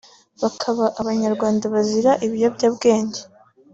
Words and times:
bakaba 0.41 0.85
Abanyarwanda 1.01 1.63
bazira 1.73 2.11
ibiyobyabwenge 2.25 3.21